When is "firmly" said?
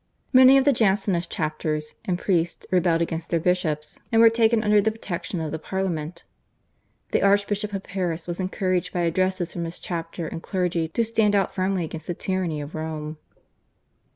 11.53-11.85